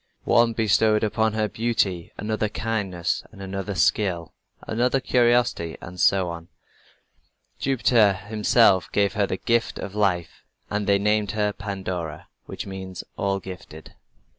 [0.25, 4.33] One bestowed upon her beauty, another, kindness, another, skill,
[4.67, 6.47] another, curiosity, and so on.
[7.59, 10.41] Jupiter himself gave her the gift of life,
[10.71, 13.93] and they named her Pandora, which means "all gifted."